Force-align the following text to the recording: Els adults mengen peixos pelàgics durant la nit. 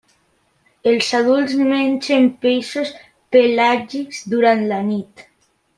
Els 0.91 1.09
adults 1.17 1.53
mengen 1.73 2.25
peixos 2.47 2.97
pelàgics 3.37 4.27
durant 4.35 4.71
la 4.75 4.85
nit. 4.93 5.29